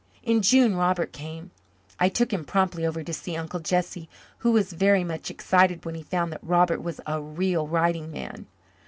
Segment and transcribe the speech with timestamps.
[0.23, 1.51] In June Robert came.
[1.99, 5.93] I took him promptly over to see Uncle Jesse, who was very much excited when
[5.93, 8.47] he found that Robert was a "real writing man."